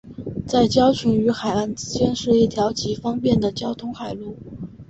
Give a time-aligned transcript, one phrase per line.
[0.47, 4.35] 在礁群与海岸之间是一条极方便的交通海路。